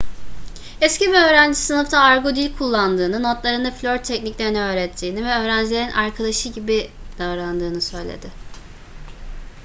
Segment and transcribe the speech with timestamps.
[0.81, 6.89] eski bir öğrencisi sınıfta argo dil kullandığını notlarında flört tekniklerini öğrettiğini ve öğrencilerin arkadaşı' gibi
[7.19, 8.29] davrandığını söyledi